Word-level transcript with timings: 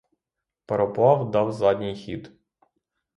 Пароплав 0.65 1.31
дав 1.31 1.51
задній 1.51 1.95
хід. 1.95 2.31